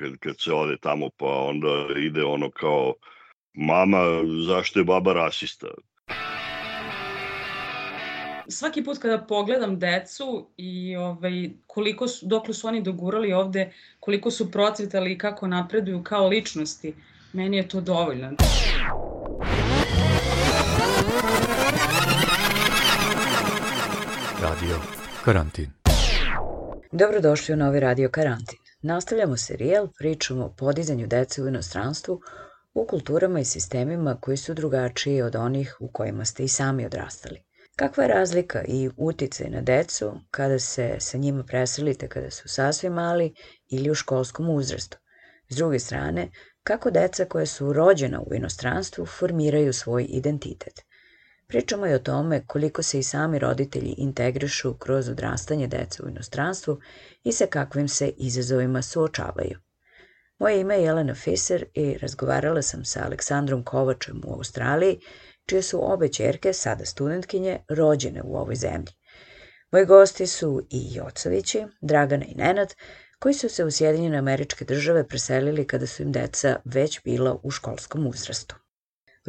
[0.00, 2.94] kad, kad se ode tamo, pa onda ide ono kao
[3.54, 3.98] mama,
[4.46, 5.66] zašto je baba rasista?
[8.50, 14.30] svaki put kada pogledam decu i ovaj, koliko su, dokle su oni dogurali ovde, koliko
[14.30, 16.94] su procvetali i kako napreduju kao ličnosti,
[17.32, 18.30] meni je to dovoljno.
[24.42, 24.76] Radio
[25.24, 25.70] Karantin.
[26.92, 28.69] Dobrodošli u novi Radio Karantin.
[28.82, 32.20] Nastavljamo serijal, pričamo o podizanju dece u inostranstvu,
[32.74, 37.42] u kulturama i sistemima koji su drugačiji od onih u kojima ste i sami odrastali.
[37.76, 42.92] Kakva je razlika i uticaj na decu kada se sa njima preselite kada su sasvim
[42.92, 43.34] mali
[43.68, 44.98] ili u školskom uzrastu?
[45.48, 46.30] S druge strane,
[46.62, 50.80] kako deca koja su rođena u inostranstvu formiraju svoj identitet?
[51.50, 56.80] Pričamo i o tome koliko se i sami roditelji integrišu kroz odrastanje deca u inostranstvu
[57.24, 59.58] i sa kakvim se izazovima suočavaju.
[60.38, 65.00] Moje ime je Jelena Fiser i razgovarala sam sa Aleksandrom Kovačem u Australiji,
[65.46, 68.92] čije su obe čerke, sada studentkinje, rođene u ovoj zemlji.
[69.70, 72.74] Moji gosti su i Jocovići, Dragana i Nenad,
[73.18, 77.50] koji su se u Sjedinjene američke države preselili kada su im deca već bila u
[77.50, 78.59] školskom uzrastu.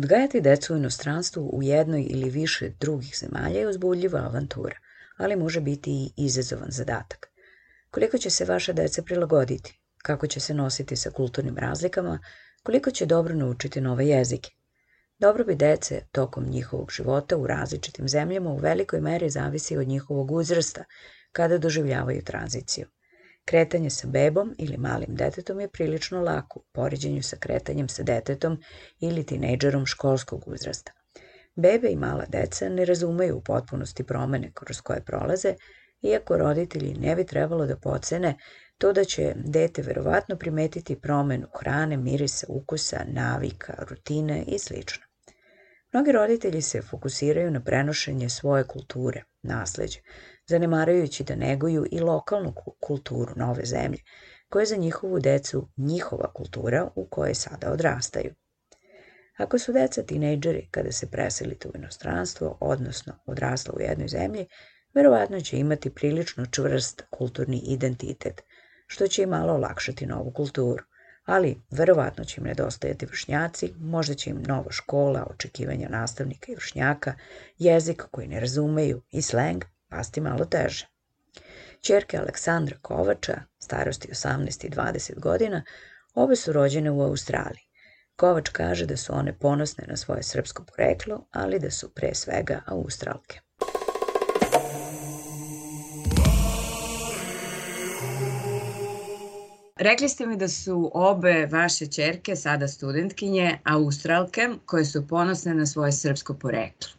[0.02, 4.76] Odgajati decu u inostranstvu u jednoj ili više drugih zemalja je uzbudljiva avantura,
[5.18, 7.28] ali može biti i izazovan zadatak.
[7.92, 9.80] Koliko će se vaša deca prilagoditi?
[9.98, 12.20] Kako će se nositi sa kulturnim razlikama?
[12.64, 14.50] Koliko će dobro naučiti nove jezike?
[15.20, 20.84] Dobrobit dece tokom njihovog života u različitim zemljama u velikoj meri zavisi od njihovog uzrasta
[21.32, 22.88] kada doživljavaju tranziciju.
[23.46, 28.62] Kretanje sa bebom ili malim detetom je prilično lako u poređenju sa kretanjem sa detetom
[29.00, 30.92] ili tinejdžerom školskog uzrasta.
[31.56, 35.56] Bebe i mala deca ne razumeju u potpunosti promene kroz koje prolaze,
[36.02, 38.38] iako roditelji ne bi trebalo da pocene
[38.78, 44.74] to da će dete verovatno primetiti promenu hrane, mirisa, ukusa, navika, rutine i sl.
[45.94, 50.00] Mnogi roditelji se fokusiraju na prenošenje svoje kulture, nasleđe,
[50.52, 54.00] zanemarajući da neguju i lokalnu kulturu nove zemlje,
[54.50, 58.34] koja je za njihovu decu njihova kultura u kojoj sada odrastaju.
[59.38, 64.46] Ako su deca tinejdžeri kada se preselite u inostranstvo, odnosno odrasla u jednoj zemlji,
[64.94, 68.42] verovatno će imati prilično čvrst kulturni identitet,
[68.88, 70.84] što će im malo olakšati novu kulturu
[71.26, 77.14] ali verovatno će im nedostajati vršnjaci, možda će im nova škola, očekivanja nastavnika i vršnjaka,
[77.58, 80.88] jezik koji ne razumeju i sleng pasti malo teže.
[81.82, 85.64] Čerke Aleksandra Kovača, starosti 18 i 20 godina,
[86.14, 87.68] obe su rođene u Australiji.
[88.16, 92.62] Kovač kaže da su one ponosne na svoje srpsko poreklo, ali da su pre svega
[92.68, 93.40] australke.
[99.82, 105.66] Rekli ste mi da su obe vaše čerke, sada studentkinje, australke, koje su ponosne na
[105.66, 106.90] svoje srpsko poreklo.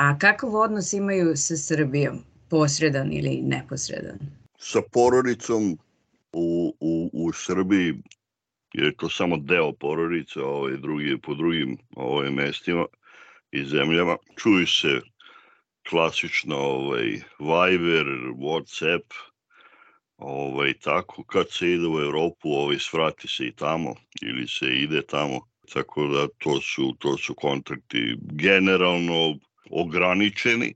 [0.00, 2.18] A kakav odnos imaju sa Srbijom?
[2.50, 4.18] Posredan ili neposredan?
[4.58, 5.78] Sa porodicom
[6.32, 7.94] u, u, u Srbiji
[8.72, 12.86] je to samo deo porodice, ovaj, drugi, po drugim ovaj, mestima
[13.52, 14.16] i zemljama.
[14.36, 15.00] Čuju se
[15.90, 17.06] klasično ovaj,
[17.38, 18.06] Viber,
[18.38, 19.12] Whatsapp,
[20.16, 25.02] ovaj, tako kad se ide u Evropu, ovaj, svrati se i tamo ili se ide
[25.02, 25.40] tamo,
[25.72, 29.36] tako da to su, to su kontakti generalno
[29.70, 30.74] ograničeni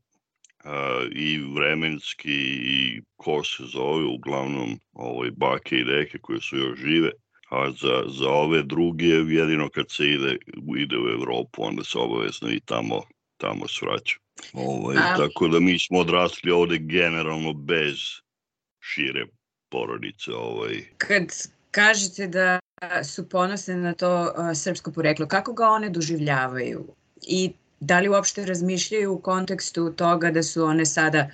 [0.65, 6.79] a, i vremenski i ko se zove, uglavnom ovaj, bake i deke koje su još
[6.79, 7.11] žive,
[7.51, 10.37] a za, za ove druge jedino kad se ide,
[10.79, 13.03] ide u Evropu, onda se obavezno i tamo,
[13.37, 14.17] tamo svraća.
[14.53, 15.17] Ovaj, a...
[15.17, 17.97] Tako da mi smo odrasli ovde generalno bez
[18.81, 19.27] šire
[19.69, 20.33] porodice.
[20.33, 20.85] Ovaj.
[20.99, 21.25] Kad
[21.71, 22.59] kažete da
[23.05, 26.87] su ponosne na to uh, srpsko poreklo, kako ga one doživljavaju?
[27.27, 27.53] I
[27.85, 31.31] da li uopšte razmišljaju u kontekstu toga da su one sada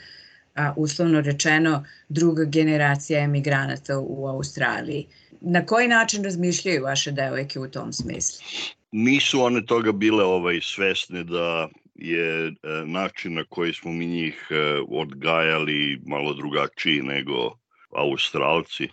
[0.55, 5.07] a, uslovno rečeno druga generacija emigranata u Australiji.
[5.41, 8.47] Na koji način razmišljaju vaše devojke u tom smislu?
[8.93, 12.53] Nisu one toga bile ovaj svesne da je e,
[12.87, 17.53] način na koji smo mi njih e, odgajali malo drugačiji nego
[17.97, 18.89] Australci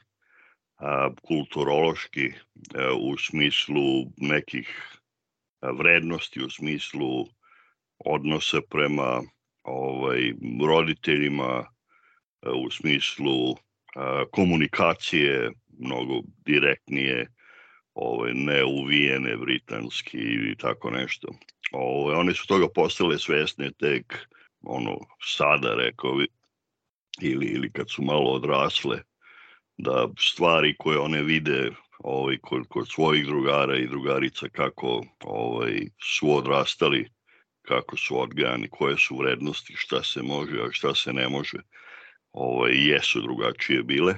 [1.22, 2.34] kulturološki e,
[3.00, 4.70] u smislu nekih
[5.62, 7.26] vrednosti, u smislu
[8.10, 9.22] odnosa prema
[9.64, 10.34] ovaj,
[10.68, 11.66] roditeljima,
[12.66, 13.56] u smislu
[13.96, 17.28] a, komunikacije mnogo direktnije,
[17.94, 20.18] ovaj, neuvijene britanski
[20.52, 21.28] i tako nešto.
[21.72, 24.28] Ovaj, one su toga postale svesne tek
[24.62, 24.98] ono
[25.36, 26.28] sada rekao bi
[27.22, 29.02] ili, ili kad su malo odrasle
[29.78, 35.80] da stvari koje one vide ovaj, kod, kod svojih drugara i drugarica kako ovaj,
[36.18, 37.10] su odrastali,
[37.68, 41.58] kako su odgajani, koje su vrednosti, šta se može, a šta se ne može,
[42.32, 44.16] ovaj, jesu drugačije bile.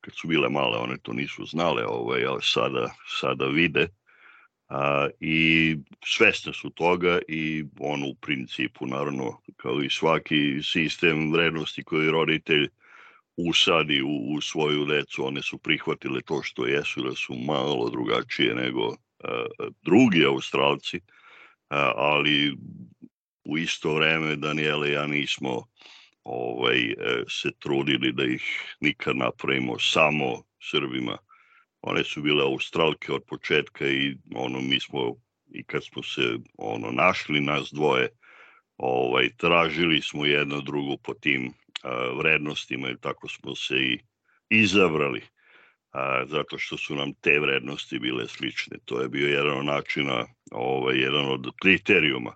[0.00, 3.88] Kad su bile male, one to nisu znale, ovaj, ali sada, sada vide
[4.68, 11.84] a, i svesne su toga i ono u principu, naravno, kao i svaki sistem vrednosti
[11.84, 12.68] koji roditelj
[13.36, 18.54] usadi u, u svoju decu, one su prihvatile to što jesu, da su malo drugačije
[18.54, 18.96] nego uh,
[19.82, 21.21] drugi australci, uh,
[21.96, 22.56] ali
[23.44, 25.64] u isto vreme Daniela i ja nismo
[26.24, 26.94] ovaj, e,
[27.28, 28.42] se trudili da ih
[28.80, 31.18] nikad napravimo samo Srbima.
[31.80, 35.14] One su bile australke od početka i ono mi smo
[35.54, 38.08] i kad smo se ono našli nas dvoje,
[38.76, 41.52] ovaj tražili smo jedno drugo po tim
[42.18, 43.98] vrednostima i tako smo se i
[44.50, 45.22] izabrali
[45.92, 48.78] a, zato što su nam te vrednosti bile slične.
[48.84, 52.34] To je bio jedan od načina, ovaj, jedan od kriterijuma,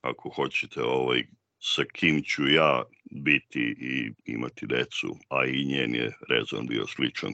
[0.00, 1.24] ako hoćete, ovaj,
[1.58, 7.32] sa kim ću ja biti i imati decu, a i njen je rezon bio sličan.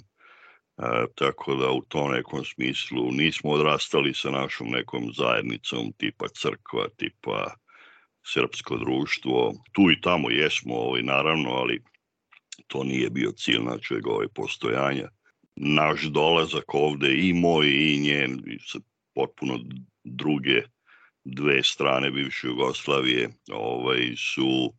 [0.76, 6.88] A, tako da u tom nekom smislu nismo odrastali sa našom nekom zajednicom tipa crkva,
[6.96, 7.54] tipa
[8.26, 9.54] srpsko društvo.
[9.72, 11.82] Tu i tamo jesmo, ovaj, naravno, ali
[12.66, 15.08] to nije bio cilj našeg ovaj, postojanja.
[15.56, 18.78] Naš dolazak ovde i moj i njen sa
[19.14, 19.58] potpuno
[20.04, 20.62] druge
[21.24, 24.72] dve strane bivše Jugoslavije ovaj, su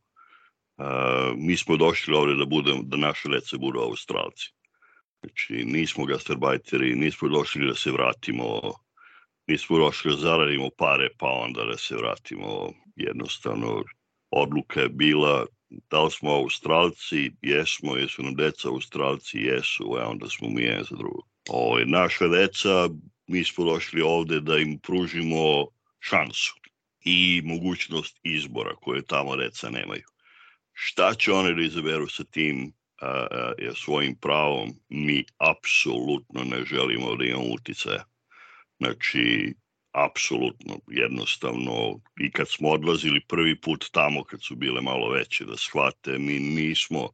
[0.77, 4.53] Uh, mi smo došli ovde da budem, da naše deca budu Australci.
[5.21, 8.73] Znači, nismo gastarbajteri, nismo došli da se vratimo,
[9.47, 13.83] nismo došli da zaradimo pare, pa onda da se vratimo jednostavno
[14.31, 15.45] odluka je bila
[15.89, 20.83] da li smo Australci, jesmo, jesu nam deca Australci, jesu, a onda smo mi jedan
[20.83, 21.21] za drugo.
[21.49, 22.89] Ovo, ovaj, naša deca,
[23.27, 25.67] mi smo došli ovde da im pružimo
[25.99, 26.53] šansu
[27.05, 30.03] i mogućnost izbora koje tamo deca nemaju.
[30.73, 37.15] Šta će oni da izaberu sa tim a, a, svojim pravom, mi apsolutno ne želimo
[37.15, 38.03] da imamo uticaja.
[38.79, 39.53] Znači,
[39.91, 45.57] apsolutno, jednostavno, i kad smo odlazili prvi put tamo, kad su bile malo veće da
[45.57, 47.09] shvate, mi nismo,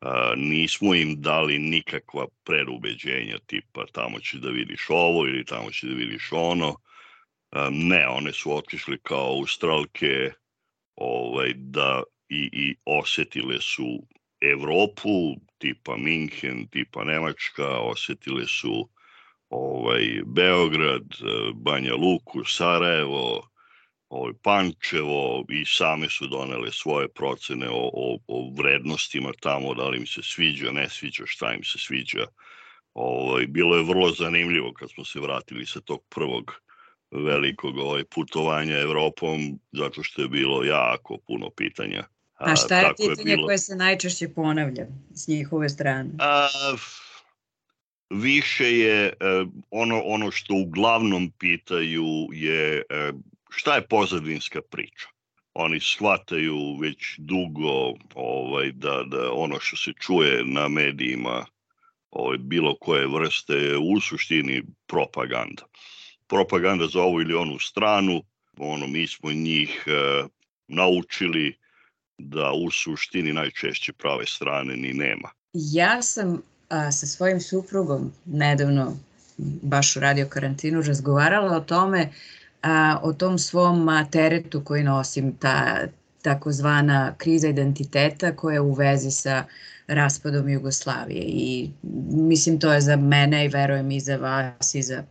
[0.00, 5.86] a, nismo im dali nikakva predubeđenja, tipa tamo će da vidiš ovo ili tamo će
[5.86, 6.76] da vidiš ono.
[7.70, 10.32] Ne, one su otišli kao australke
[10.96, 14.06] ovaj, da i, i osetile su
[14.40, 18.88] Evropu, tipa Minhen, tipa Nemačka, osetile su
[19.48, 21.04] ovaj, Beograd,
[21.54, 23.49] Banja Luku, Sarajevo,
[24.10, 29.98] ovaj, Pančevo i same su donele svoje procene o, o, o vrednostima tamo, da li
[29.98, 32.26] im se sviđa, ne sviđa, šta im se sviđa.
[32.94, 36.52] Ovaj, bilo je vrlo zanimljivo kad smo se vratili sa tog prvog
[37.10, 42.04] velikog ovaj, putovanja Evropom, zato što je bilo jako puno pitanja.
[42.34, 43.46] A šta je pitanje je bilo...
[43.46, 46.10] koje se najčešće ponavlja s njihove strane?
[46.18, 46.48] A,
[48.10, 49.12] više je e,
[49.70, 53.12] ono, ono što uglavnom pitaju je e,
[53.50, 55.08] šta je pozadinska priča.
[55.54, 61.46] Oni shvataju već dugo ovaj, da, da ono što se čuje na medijima
[62.10, 65.62] ovaj, bilo koje vrste je u suštini propaganda.
[66.26, 68.22] Propaganda za ovu ili onu stranu,
[68.58, 70.24] ono, mi smo njih e,
[70.68, 71.56] naučili
[72.18, 75.30] da u suštini najčešće prave strane ni nema.
[75.52, 78.96] Ja sam a, sa svojim suprugom nedavno,
[79.62, 82.12] baš u radio karantinu, razgovarala o tome,
[82.62, 85.78] a, o tom svom teretu koji nosim, ta
[86.22, 89.44] takozvana kriza identiteta koja je u vezi sa
[89.86, 91.22] raspadom Jugoslavije.
[91.22, 91.70] I
[92.10, 95.04] mislim to je za mene i verujem i za vas i za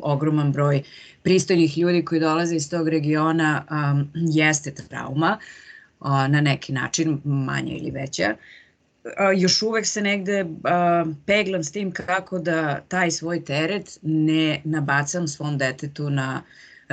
[0.00, 0.82] ogroman broj
[1.22, 5.38] pristojnih ljudi koji dolaze iz tog regiona um, jeste trauma
[6.00, 8.36] uh, na neki način, manja ili veća.
[9.36, 10.46] Još uvek se negde
[11.26, 16.42] peglam s tim kako da taj svoj teret ne nabacam svom detetu na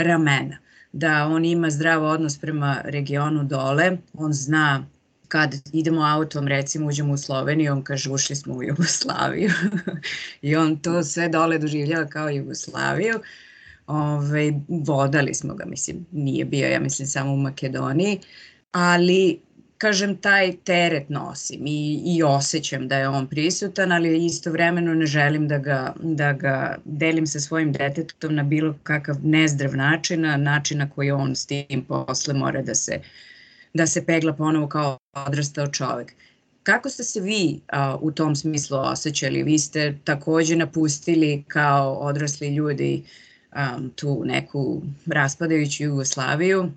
[0.03, 0.58] ramena.
[0.91, 4.86] Da on ima zdrav odnos prema regionu dole, on zna
[5.27, 9.51] kad idemo autom, recimo uđemo u Sloveniju, on kaže ušli smo u Jugoslaviju
[10.41, 13.20] i on to sve dole doživljava kao Jugoslaviju.
[13.88, 18.20] Ove, vodali smo ga, mislim, nije bio, ja mislim, samo u Makedoniji,
[18.72, 19.39] ali
[19.81, 25.47] kažem, taj teret nosim i, i osjećam da je on prisutan, ali istovremeno ne želim
[25.47, 30.77] da ga, da ga delim sa svojim detetom na bilo kakav nezdrav način, na način
[30.77, 33.00] na koji on s tim posle mora da se,
[33.73, 34.97] da se pegla ponovo kao
[35.27, 36.13] odrastao čovek.
[36.63, 39.43] Kako ste se vi a, u tom smislu osjećali?
[39.43, 43.03] Vi ste takođe napustili kao odrasli ljudi
[43.55, 46.71] um, tu neku raspadajuću Jugoslaviju,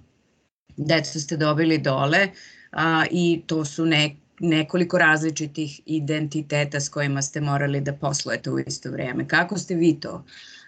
[0.77, 2.29] decu ste dobili dole
[2.75, 8.59] a, i to su ne, nekoliko različitih identiteta s kojima ste morali da poslujete u
[8.59, 9.29] isto vreme.
[9.29, 10.25] Kako ste vi to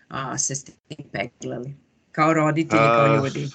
[0.08, 1.74] a, se s tim peglali?
[2.12, 3.48] Kao roditelji, kao ljudi?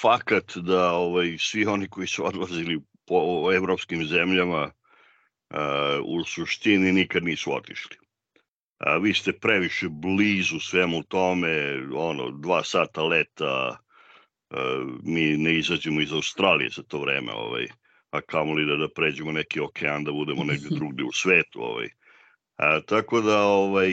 [0.00, 5.58] Fakat da ovaj, svi oni koji su odlazili po evropskim zemljama uh,
[6.04, 7.96] u suštini nikad nisu otišli.
[8.78, 13.76] A, vi ste previše blizu svemu tome, ono, dva sata leta, a,
[15.02, 17.66] mi ne izađemo iz Australije za to vreme, ovaj,
[18.10, 21.62] a kamoli da, da pređemo neki okean, da budemo negde drugde u svetu.
[21.62, 21.88] Ovaj.
[22.56, 23.90] A, tako da ovaj,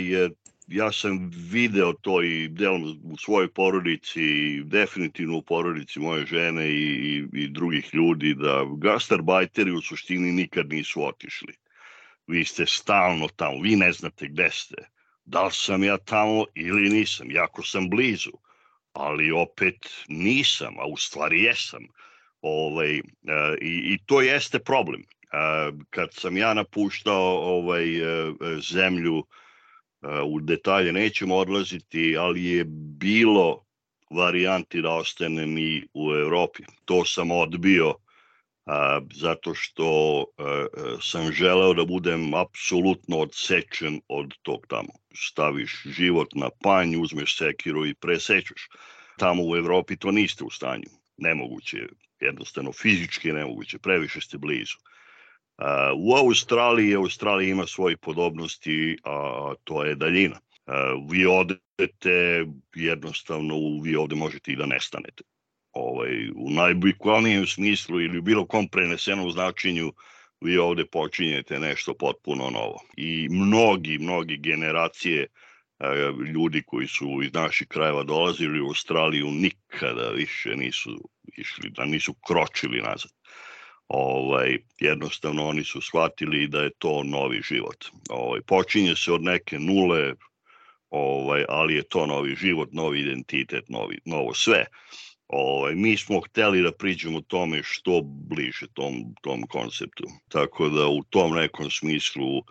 [0.68, 4.24] ja sam video to i delom u svojoj porodici,
[4.64, 10.70] definitivno u porodici moje žene i, i, i drugih ljudi, da gastarbajteri u suštini nikad
[10.70, 11.54] nisu otišli.
[12.28, 14.76] Vi ste stalno tamo, vi ne znate gde ste.
[15.26, 18.32] Da li sam ja tamo ili nisam, jako sam blizu,
[18.94, 21.84] ali opet nisam, a u stvari jesam.
[22.42, 23.02] Ovaj,
[23.62, 25.04] i, I to jeste problem.
[25.90, 28.34] Kad sam ja napuštao ovaj, e,
[28.72, 29.24] zemlju,
[30.26, 32.64] u detalje nećemo odlaziti, ali je
[33.00, 33.66] bilo
[34.10, 36.64] varijanti da ostanem i u Evropi.
[36.86, 37.94] To sam odbio
[39.14, 40.66] zato što a,
[41.02, 44.94] sam želeo da budem apsolutno odsečen od tog tamo.
[45.16, 48.70] Staviš život na panj, uzmeš sekiru i presečeš.
[49.18, 50.90] Tamo u Evropi to niste u stanju.
[51.18, 51.78] Nemoguće,
[52.20, 54.78] jednostavno fizički nemoguće, previše ste blizu.
[55.96, 60.40] U Australiji, Australija ima svoje podobnosti, a to je daljina.
[61.10, 65.24] Vi odete, jednostavno, vi ovde možete i da nestanete.
[65.74, 69.94] Ovaj, u najbukvalnijem smislu ili u bilo kom prenesenom značenju
[70.42, 72.80] vi ovde počinjete nešto potpuno novo.
[72.98, 75.28] I mnogi, mnogi generacije
[76.34, 82.14] ljudi koji su iz naših krajeva dolazili u Australiju nikada više nisu išli, da nisu
[82.14, 83.12] kročili nazad
[83.88, 87.86] ovaj, jednostavno oni su shvatili da je to novi život.
[88.10, 90.14] Ovaj, počinje se od neke nule,
[90.90, 94.66] ovaj, ali je to novi život, novi identitet, novi, novo sve.
[95.28, 100.04] Ovaj, mi smo hteli da priđemo tome što bliže tom, tom konceptu.
[100.30, 102.44] Tako da u tom nekom smislu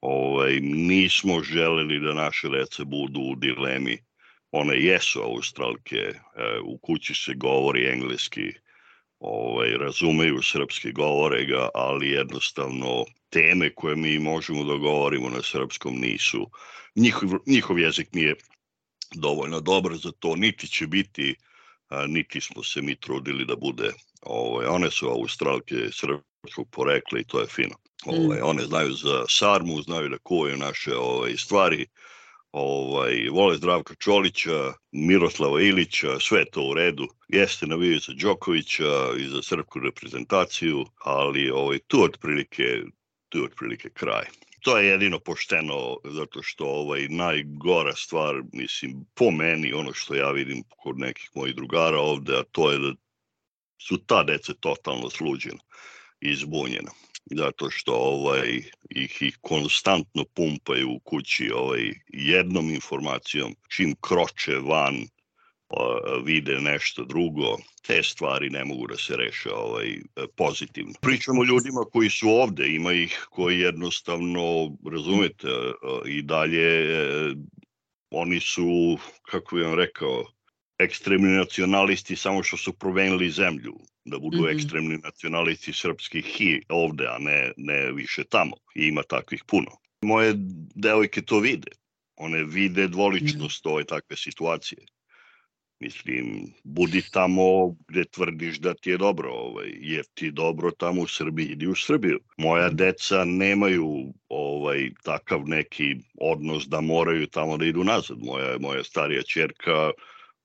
[0.00, 3.98] ovaj, nismo želeli da naše dece budu u dilemi.
[4.50, 6.14] One jesu australke, e,
[6.64, 8.52] u kući se govori engleski,
[9.20, 16.00] ovaj, razumeju srpski, govore ga, ali jednostavno teme koje mi možemo da govorimo na srpskom
[16.00, 16.50] nisu.
[16.96, 18.34] Njihov, njihov jezik nije
[19.14, 21.34] dovoljno dobar za to, niti će biti,
[22.08, 23.92] niti smo se mi trudili da bude.
[24.22, 27.74] Ovaj, one su australke srpskog porekla i to je fino.
[28.06, 28.44] Ovaj, mm.
[28.44, 31.86] One znaju za sarmu, znaju da kuvaju naše ovaj, stvari,
[32.52, 37.08] ovaj, vole Zdravka Čolića, Miroslava Ilića, sve to u redu.
[37.28, 42.82] Jeste navijaju za Đokovića i za srpsku reprezentaciju, ali ovaj, tu otprilike,
[43.28, 44.24] tu otprilike kraj.
[44.60, 50.30] To je jedino pošteno zato što ovaj najgora stvar, mislim, po meni, ono što ja
[50.30, 52.92] vidim kod nekih mojih drugara ovde, a to je da
[53.82, 55.60] su ta dece totalno sluđena
[56.20, 56.90] i izbunjena
[57.30, 65.06] zato što ovaj ih ih konstantno pumpaju u kući ovaj jednom informacijom čim kroče van
[66.24, 67.56] vide nešto drugo,
[67.86, 69.96] te stvari ne mogu da se reše ovaj,
[70.36, 70.92] pozitivno.
[71.00, 75.48] Pričamo o ljudima koji su ovde, ima ih koji jednostavno, razumete,
[76.06, 76.88] i dalje
[78.10, 80.24] oni su, kako bih vam rekao,
[80.78, 84.54] ekstremni nacionalisti samo što su promenili zemlju, da budu mm -hmm.
[84.54, 88.56] ekstremni nacionalisti srpskih i ovde, a ne, ne više tamo.
[88.74, 89.70] I ima takvih puno.
[90.02, 90.32] Moje
[90.74, 91.70] devojke to vide.
[92.16, 93.72] One vide dvoličnost mm -hmm.
[93.72, 94.86] ove takve situacije.
[95.80, 101.06] Mislim, budi tamo gde tvrdiš da ti je dobro, ovaj, jer ti dobro tamo u
[101.06, 102.18] Srbiji, idi u Srbiju.
[102.36, 108.18] Moja deca nemaju ovaj takav neki odnos da moraju tamo da idu nazad.
[108.20, 109.90] Moja, moja starija čerka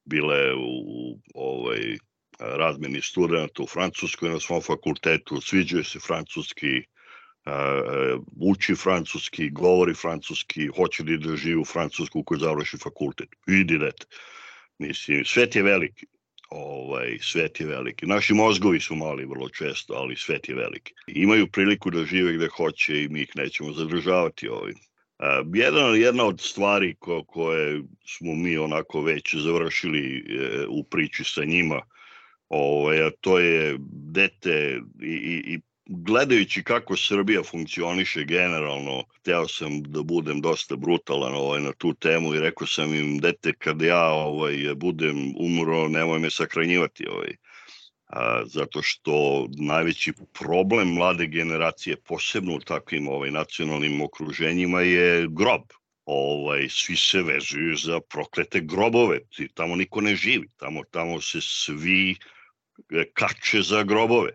[0.05, 1.97] bile u ovaj,
[2.39, 6.83] razmeni studenta u Francuskoj na svom fakultetu, sviđaju se francuski,
[8.41, 13.29] uči francuski, govori francuski, hoće da ide živi u Francusku koji završi fakultet.
[13.47, 14.05] Idi dete.
[14.79, 16.05] Mislim, svet je veliki.
[16.49, 18.05] Ovaj, svet je veliki.
[18.05, 20.93] Naši mozgovi su mali vrlo često, ali svet je veliki.
[21.07, 24.75] Imaju priliku da žive gde hoće i mi ih nećemo zadržavati ovim.
[25.53, 31.45] Jedan, jedna od stvari ko, koje smo mi onako već završili e, u priči sa
[31.45, 31.81] njima,
[32.49, 39.83] ovaj, a to je dete i, i, i gledajući kako Srbija funkcioniše generalno, teo sam
[39.83, 44.05] da budem dosta brutalan ovaj, na tu temu i rekao sam im, dete, kad ja
[44.07, 47.07] ovaj, budem umro, nemoj me sakranjivati.
[47.07, 47.35] Ovaj.
[48.07, 55.61] A, zato što najveći problem mlade generacije, posebno u takvim ovaj, nacionalnim okruženjima, je grob.
[56.05, 59.19] Ovaj, svi se vezuju za proklete grobove,
[59.53, 62.15] tamo niko ne živi, tamo, tamo se svi
[62.91, 64.29] e, kače za grobove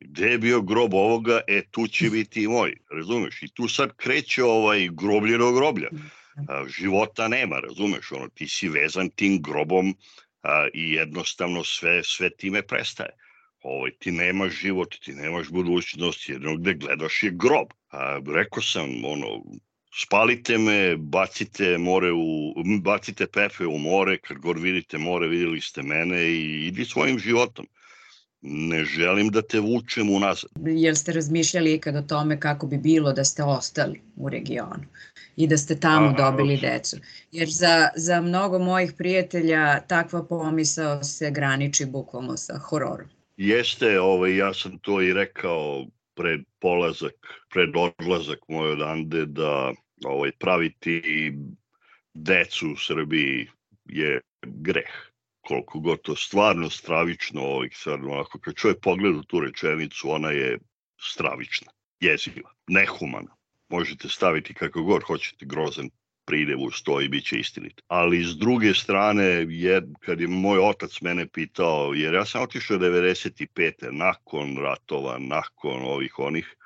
[0.00, 3.42] gde je bio grob ovoga, e tu će biti i moj, razumeš?
[3.42, 5.88] I tu sad kreće ovaj groblje do groblja.
[6.48, 8.12] A, života nema, razumeš?
[8.12, 9.94] Ono, ti si vezan tim grobom
[10.42, 13.10] a, i jednostavno sve, sve time prestaje.
[13.62, 17.68] Ovaj, ti nemaš život, ti nemaš budućnost, jedno gde gledaš je grob.
[17.90, 19.42] A, rekao sam, ono,
[20.02, 25.82] spalite me, bacite more u, bacite pepe u more, kad god vidite more, videli ste
[25.82, 27.66] mene i idi svojim životom
[28.42, 30.50] ne želim da te vučem unazad.
[30.66, 34.84] Jel ste razmišljali ikad o tome kako bi bilo da ste ostali u regionu
[35.36, 36.96] i da ste tamo A, dobili decu?
[37.32, 43.08] Jer za, za mnogo mojih prijatelja takva pomisao se graniči bukvalno sa hororom.
[43.36, 47.14] Jeste, ovaj, ja sam to i rekao pred polazak,
[47.52, 49.72] pred odlazak moj odande da
[50.04, 51.32] ovaj, praviti
[52.14, 53.48] decu u Srbiji
[53.86, 54.90] je greh
[55.48, 60.58] koliko god to stvarno stravično, ovih sad onako, kad čovjek pogleda tu rečenicu, ona je
[61.00, 63.36] stravična, jeziva, nehumana.
[63.68, 65.90] Možete staviti kako god hoćete grozan
[66.26, 67.80] pridev u sto i bit će istinit.
[67.86, 72.78] Ali s druge strane, je, kad je moj otac mene pitao, jer ja sam otišao
[72.78, 73.92] 95.
[73.92, 76.56] nakon ratova, nakon ovih onih,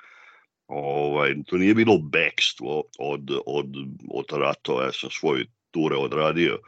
[0.67, 3.77] ovaj, to nije bilo bekstvo od, od,
[4.11, 6.59] od ratova, ja sam svoje ture odradio,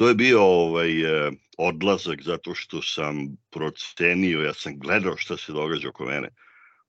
[0.00, 3.16] to je bio ovaj, e, odlazak zato što sam
[3.50, 6.28] procenio, ja sam gledao šta se događa oko mene.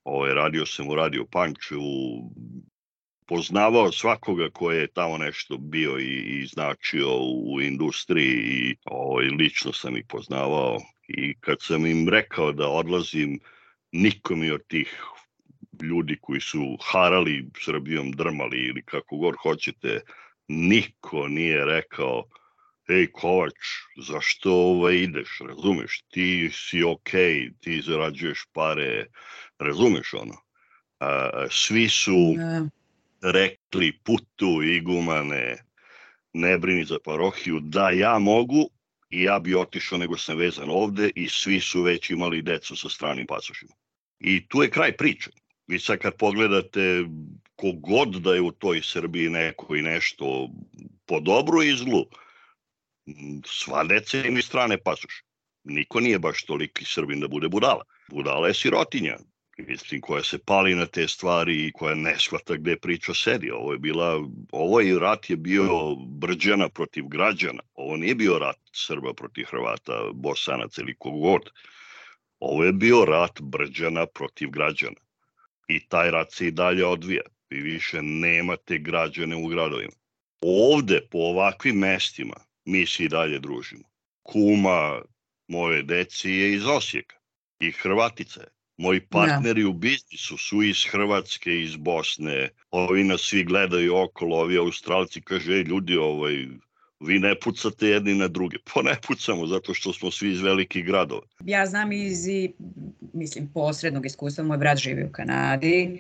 [0.04, 1.82] Ovaj, radio sam u Radio Panču,
[3.28, 7.08] poznavao svakoga ko je tamo nešto bio i, i značio
[7.46, 13.40] u industriji i ovaj, lično sam ih poznavao i kad sam im rekao da odlazim
[13.92, 15.04] niko mi od tih
[15.84, 20.00] ljudi koji su harali Srbijom, drmali ili kako god hoćete,
[20.48, 22.24] niko nije rekao
[22.92, 23.56] ej Kovač,
[24.08, 29.06] zašto ovaj ideš, razumeš, ti si okej, okay, ti zarađuješ pare,
[29.60, 30.38] razumeš ono.
[31.00, 32.70] A, svi su ne.
[33.22, 35.58] rekli putu igumane,
[36.34, 38.70] ne brini za parohiju, da ja mogu
[39.10, 42.90] i ja bi otišao nego sam vezan ovde i svi su već imali decu sa
[42.90, 43.74] stranim pasošima.
[44.20, 45.30] I tu je kraj priče.
[45.68, 47.06] Vi sad kad pogledate
[47.56, 50.50] kogod da je u toj Srbiji neko i nešto
[51.06, 52.06] po dobru i zlu,
[53.46, 55.24] sva deca imaju strane pasoše.
[55.64, 57.84] Niko nije baš toliki srbin da bude budala.
[58.10, 59.18] Budala je sirotinja,
[59.58, 63.52] mislim, koja se pali na te stvari i koja ne shvata gde priča sedi.
[63.52, 67.64] Ovo je bila, ovo je rat je bio brđana protiv građana.
[67.74, 71.50] Ovo nije bio rat Srba protiv Hrvata, Bosanaca ili kogod.
[72.40, 75.00] Ovo je bio rat brđana protiv građana.
[75.68, 77.22] I taj rat se i dalje odvija.
[77.50, 79.94] Vi više nemate građane u gradovima.
[80.42, 82.34] Ovde, po ovakvim mestima,
[82.66, 83.84] mi se i dalje družimo.
[84.24, 85.02] Kuma
[85.48, 87.16] moje deci je iz Osijeka
[87.60, 88.48] i Hrvatica je.
[88.78, 89.06] Moji da.
[89.10, 89.70] partneri da.
[89.70, 92.50] u biznisu su iz Hrvatske, iz Bosne.
[92.72, 96.48] Ovi nas svi gledaju okolo, ovi Australci kaže, ej ljudi, ovaj,
[97.00, 98.58] vi ne pucate jedni na druge.
[98.74, 101.28] Pa ne pucamo zato što smo svi iz velikih gradova.
[101.46, 102.26] Ja znam iz,
[103.14, 106.00] mislim, posrednog iskustva, moj brat živi u Kanadi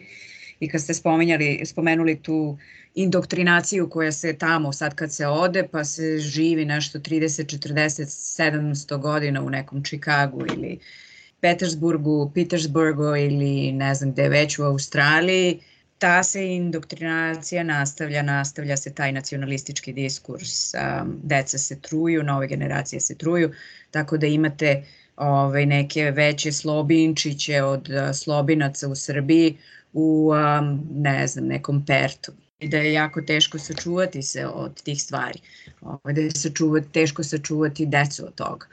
[0.61, 2.57] i kad ste spomenjali, spomenuli tu
[2.95, 8.97] indoktrinaciju koja se tamo sad kad se ode pa se živi nešto 30, 40, 700
[8.97, 10.79] godina u nekom Čikagu ili
[11.39, 15.59] Petersburgu, Petersburgu ili ne znam gde već u Australiji,
[15.97, 22.99] ta se indoktrinacija nastavlja, nastavlja se taj nacionalistički diskurs, um, deca se truju, nove generacije
[22.99, 23.51] se truju,
[23.91, 24.83] tako da imate
[25.17, 29.57] ovaj, neke veće slobinčiće od uh, slobinaca u Srbiji
[29.93, 35.01] u, um, ne znam, nekom Pertu i da je jako teško sačuvati se od tih
[35.01, 35.39] stvari.
[35.81, 38.65] Ovaj, da je sačuvati, teško sačuvati decu od toga.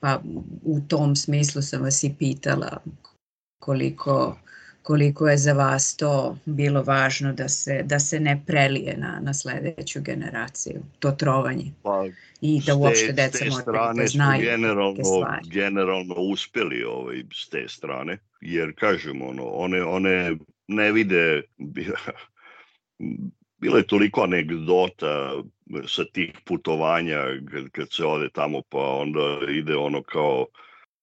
[0.00, 0.20] Pa
[0.62, 2.82] u tom smislu sam vas i pitala
[3.58, 4.38] koliko,
[4.82, 9.34] koliko je za vas to bilo važno da se, da se ne prelije na, na
[9.34, 11.72] sledeću generaciju, to trovanje.
[11.82, 12.06] Pa,
[12.40, 15.02] I da uopšte deca moraju da znaju generalno,
[15.52, 20.36] generalno uspeli ovaj, s te strane, jer kažemo, ono, one, one
[20.70, 21.42] ne vide
[23.58, 25.42] bilo je toliko anegdota
[25.86, 30.46] sa tih putovanja kad, kad se ode tamo pa onda ide ono kao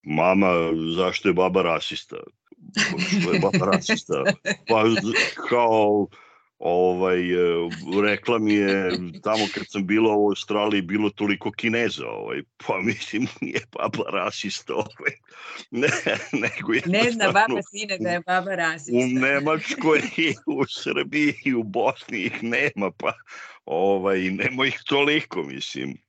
[0.03, 0.51] mama
[0.95, 2.17] zašto je baba rasista
[3.21, 4.23] što je baba rasista.
[4.69, 4.84] Pa
[5.49, 6.08] kao
[6.60, 7.70] ovaj, e,
[8.04, 8.89] rekla mi je
[9.24, 14.74] tamo kad sam bila u Australiji bilo toliko kineza, ovaj, pa mislim nije baba rasista,
[14.74, 15.13] ovaj,
[15.72, 15.88] ne,
[16.32, 18.98] nego je ne zna baba sine da je baba rasista.
[18.98, 23.13] U Nemačkoj i u Srbiji i u Bosni ih nema, pa
[23.65, 26.07] ovaj, nema ih toliko, mislim.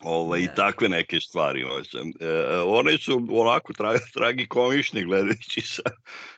[0.00, 0.54] Ovaj, I da.
[0.54, 1.64] takve neke stvari.
[1.64, 1.82] Ovaj,
[2.20, 5.82] e, one su onako tra, tragikomične gledajući sa,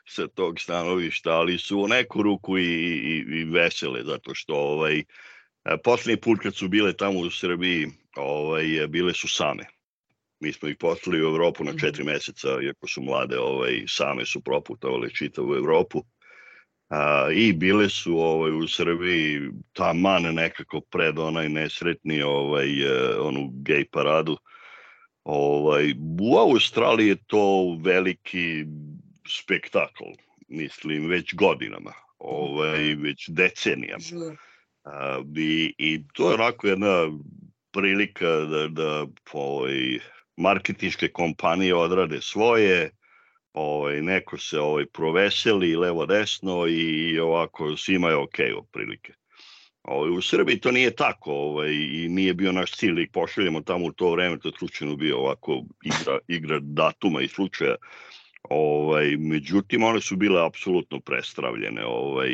[0.07, 4.99] sa tog stanovišta, ali su u neku ruku i, i, i vesele, zato što ovaj,
[4.99, 5.03] e,
[5.83, 9.65] poslednji put kad su bile tamo u Srbiji, ovaj, bile su same.
[10.39, 12.11] Mi smo ih poslali u Evropu na četiri mhm.
[12.11, 16.03] meseca, iako su mlade, ovaj, same su proputovali čitavu Evropu
[16.89, 19.41] A, I bile su ovaj, u Srbiji
[19.73, 24.37] taman nekako pred onaj nesretni ovaj, e, onu gej paradu.
[25.23, 28.65] Ovaj, u Australiji je to veliki
[29.27, 30.03] spektakl,
[30.47, 34.35] mislim, već godinama, ovaj, već decenijama.
[34.83, 37.11] A, i, I to je onako jedna
[37.71, 39.99] prilika da, da ovaj,
[40.37, 42.91] marketičke kompanije odrade svoje,
[43.53, 49.13] ovaj, neko se ovaj, proveseli levo desno i ovako svima je okej okay, prilike.
[49.83, 53.85] Ovaj, u Srbiji to nije tako ovaj, i nije bio naš cilj da pošaljemo tamo
[53.85, 57.75] u to vreme, to je slučajno bio ovako igra, igra datuma i slučaja.
[58.49, 61.85] Ovaj, međutim, one su bile apsolutno prestravljene.
[61.85, 62.29] Ovaj,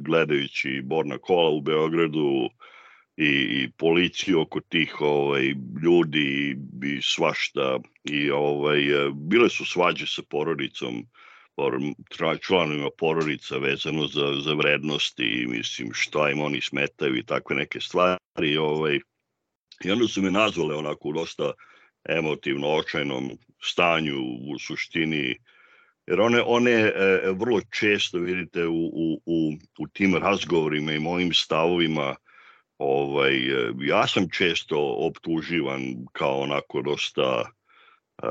[0.00, 2.48] gledajući Borna kola u Beogradu,
[3.16, 3.28] i,
[3.62, 7.78] i policiju oko tih ovaj, ljudi i svašta.
[8.04, 8.80] I ovaj,
[9.14, 11.06] bile su svađe sa porodicom
[12.46, 17.80] članovima porodica vezano za, za vrednosti i mislim šta im oni smetaju i takve neke
[17.80, 19.00] stvari ovaj,
[19.84, 21.52] i onda su me nazvale onako u dosta
[22.08, 23.30] emotivno očajnom
[23.62, 24.16] stanju
[24.52, 25.36] u suštini
[26.06, 26.92] jer one, one e,
[27.32, 32.16] vrlo često vidite u, u, u, u tim razgovorima i mojim stavovima
[32.78, 37.40] ovaj, e, ja sam često optuživan kao onako dosta
[38.22, 38.28] uh,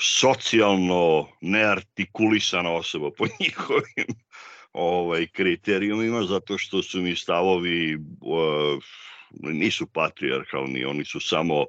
[0.00, 4.06] socijalno neartikulisana osoba po njihovim
[4.72, 8.82] ovaj, kriterijumima, zato što su mi stavovi uh,
[9.52, 11.64] nisu patrijarhalni, oni su samo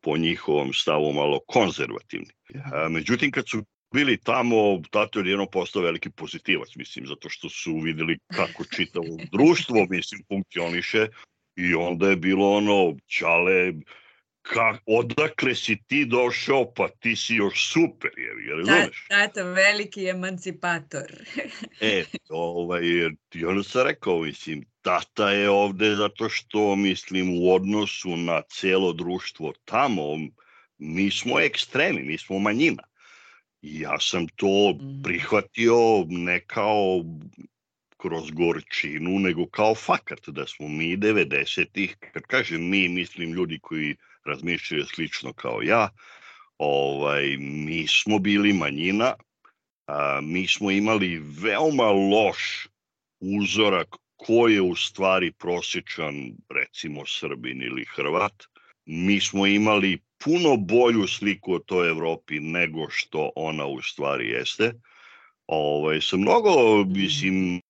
[0.00, 2.30] po njihovom stavu malo konzervativni.
[2.54, 7.48] Uh, međutim, kad su bili tamo, tato je jedno postao veliki pozitivac, mislim, zato što
[7.48, 11.06] su videli kako čitavo društvo, mislim, funkcioniše,
[11.56, 13.72] I onda je bilo ono, čale,
[14.42, 19.06] ka, odakle si ti došao, pa ti si još super, je, razumeš?
[19.08, 21.12] Tata, veliki emancipator.
[21.80, 22.82] e, ovaj,
[23.34, 28.92] i onda sam rekao, mislim, tata je ovde zato što, mislim, u odnosu na celo
[28.92, 30.02] društvo tamo,
[30.78, 32.82] mi smo ekstremi, mi smo manjina.
[33.62, 35.02] I ja sam to mm.
[35.02, 37.04] prihvatio ne kao
[38.00, 43.96] kroz gorčinu, nego kao fakat da smo mi 90-ih, kad kažem mi, mislim ljudi koji
[44.24, 45.88] razmišljaju slično kao ja,
[46.58, 49.14] ovaj, mi smo bili manjina,
[49.86, 52.68] a, mi smo imali veoma loš
[53.20, 56.14] uzorak ko je u stvari prosječan,
[56.50, 58.44] recimo Srbin ili Hrvat.
[58.84, 64.72] Mi smo imali puno bolju sliku o toj Evropi nego što ona u stvari jeste
[65.50, 67.60] ovaj, sa mnogo, mislim,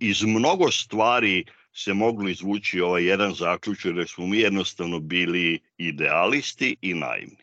[0.00, 6.76] iz mnogo stvari se moglo izvući ovaj jedan zaključak da smo mi jednostavno bili idealisti
[6.80, 7.36] i naivni.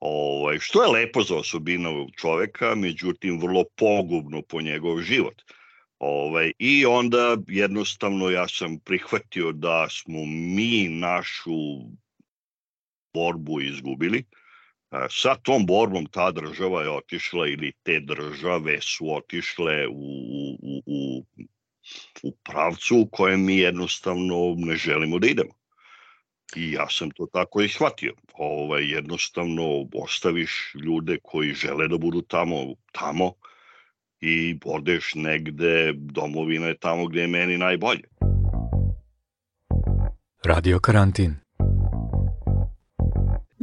[0.00, 5.42] Ovaj, što je lepo za osobinu čoveka, međutim vrlo pogubno po njegov život.
[5.98, 11.54] Ovaj, I onda jednostavno ja sam prihvatio da smo mi našu
[13.14, 14.24] borbu izgubili,
[15.10, 19.92] Sa tom borbom ta država je otišla ili te države su otišle u,
[20.62, 21.24] u, u,
[22.22, 25.54] u pravcu u kojem mi jednostavno ne želimo da idemo.
[26.56, 28.14] I ja sam to tako i shvatio.
[28.34, 32.56] Ovaj, jednostavno ostaviš ljude koji žele da budu tamo,
[32.92, 33.32] tamo
[34.20, 38.02] i odeš negde, domovina je tamo gde je meni najbolje.
[40.44, 41.43] Radio karantin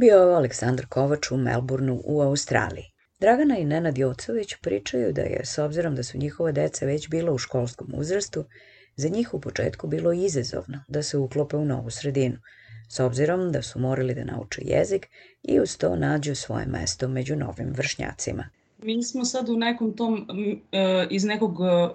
[0.02, 2.84] bio je Aleksandar Kovač u Melbourneu u Australiji.
[3.20, 7.32] Dragana i Nenad Jocović pričaju da je, s obzirom da su njihova deca već bila
[7.32, 8.44] u školskom uzrastu,
[8.96, 12.36] za njih u početku bilo izazovno da se uklope u novu sredinu,
[12.88, 15.08] s obzirom da su morali da nauče jezik
[15.42, 18.48] i uz to nađu svoje mesto među novim vršnjacima.
[18.78, 20.26] Mi smo sad u nekom tom,
[20.72, 21.94] e, iz nekog e,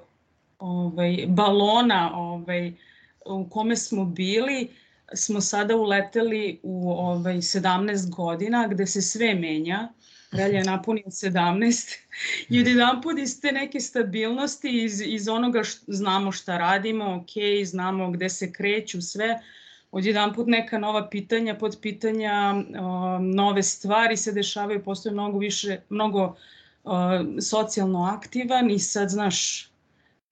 [0.60, 2.74] ovaj, balona ovaj,
[3.26, 4.70] u kome smo bili,
[5.14, 9.94] smo sada uleteli u ovaj, 17 godina gde se sve menja,
[10.32, 11.98] Relja je napunio 17
[12.50, 17.16] i od jedan put iz te neke stabilnosti, iz, iz onoga što znamo šta radimo,
[17.16, 19.40] ok, znamo gde se kreću sve,
[19.92, 22.54] od jedan put neka nova pitanja, pod pitanja,
[23.20, 26.36] nove stvari se dešavaju, postoje mnogo više, mnogo
[27.42, 29.70] socijalno aktivan i sad, znaš,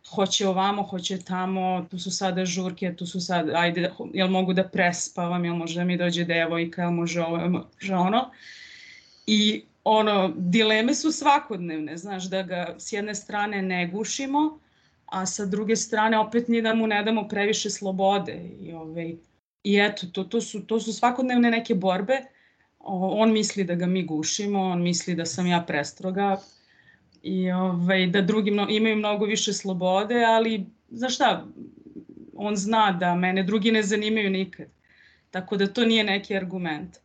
[0.10, 4.64] hoće ovamo, hoće tamo, tu su sada žurke, tu su sad, ajde, jel mogu da
[4.64, 8.32] prespavam, jel može da mi dođe devojka, jel može ovo, jel može ono.
[9.28, 14.60] I ono, dileme su svakodnevne, znaš, da ga s jedne strane ne gušimo,
[15.06, 18.50] a sa druge strane opet ni da mu ne damo previše slobode.
[18.62, 19.16] I, ovaj,
[19.64, 22.22] i eto, to, to, su, to su svakodnevne neke borbe.
[22.80, 26.38] O, on misli da ga mi gušimo, on misli da sam ja prestroga,
[27.26, 31.46] i ovaj, da drugi mno, imaju mnogo više slobode, ali znaš šta,
[32.36, 34.68] on zna da mene drugi ne zanimaju nikad.
[35.32, 36.98] Tako da to nije neki argument.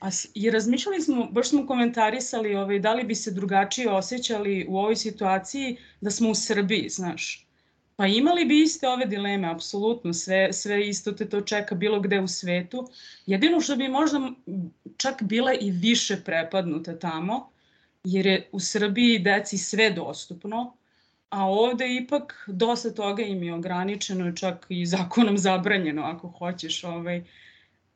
[0.00, 4.78] A, I razmišljali smo, baš smo komentarisali ovaj, da li bi se drugačije osjećali u
[4.78, 7.46] ovoj situaciji da smo u Srbiji, znaš.
[7.96, 12.20] Pa imali bi iste ove dileme, apsolutno, sve, sve isto te to čeka bilo gde
[12.20, 12.88] u svetu.
[13.26, 14.30] Jedino što bi možda
[14.96, 17.51] čak bila i više prepadnuta tamo,
[18.04, 20.76] jer je u Srbiji deci sve dostupno,
[21.30, 26.84] a ovde ipak dosta toga im je ograničeno, čak i zakonom zabranjeno ako hoćeš.
[26.84, 27.24] Ovaj.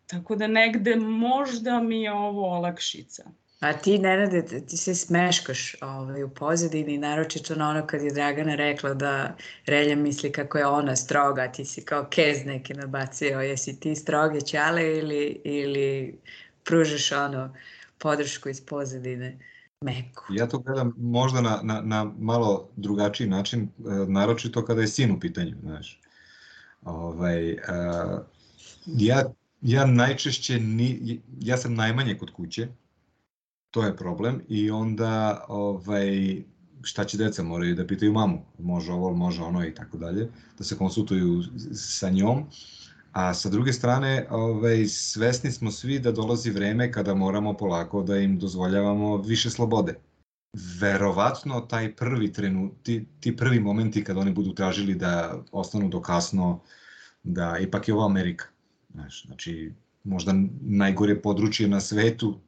[0.07, 3.25] Tako da negde možda mi je ovo olakšica.
[3.61, 8.55] A ti, Nenade, ti se smeškaš ovaj, u pozadini, naročito na ono kad je Dragana
[8.55, 13.81] rekla da Relja misli kako je ona stroga, ti si kao kez neki nabacio, jesi
[13.81, 16.19] ti stroge ćale ili, ili
[16.65, 17.57] pružaš ono
[17.99, 19.39] podršku iz pozadine?
[19.87, 20.25] Meku.
[20.31, 23.71] Ja to gledam možda na, na, na malo drugačiji način, e,
[24.09, 26.01] naročito kada je sin u pitanju, znaš.
[26.83, 27.59] Ovaj, uh,
[28.87, 29.23] ja,
[29.63, 32.69] ja najčešće, ni, ja sam najmanje kod kuće,
[33.71, 36.43] to je problem, i onda ovaj,
[36.83, 40.65] šta će deca, moraju da pitaju mamu, može ovo, može ono i tako dalje, da
[40.65, 41.43] se konsultuju
[41.75, 42.39] sa njom.
[42.39, 42.47] Uh,
[43.17, 48.17] A sa druge strane, ovaj, svesni smo svi da dolazi vreme kada moramo polako da
[48.17, 49.95] im dozvoljavamo više slobode.
[50.81, 56.03] Verovatno taj prvi trenu, ti, ti prvi momenti kada oni budu tražili da ostanu do
[56.03, 56.61] kasno,
[57.23, 58.45] da ipak je ovo Amerika.
[58.93, 59.73] Znaš, znači,
[60.05, 62.41] možda najgore područje na svetu